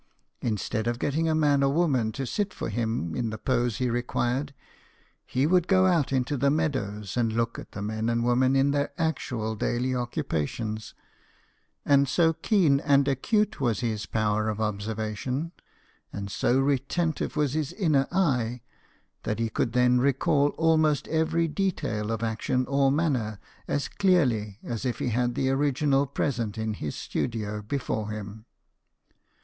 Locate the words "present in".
26.07-26.73